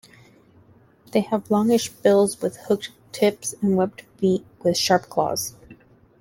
They 1.11 1.19
have 1.19 1.51
longish 1.51 1.89
bills 1.89 2.41
with 2.41 2.57
hooked 2.57 2.89
tips 3.11 3.53
and 3.61 3.77
webbed 3.77 4.01
feet 4.17 4.43
with 4.63 4.75
sharp 4.75 5.03
claws. 5.09 5.53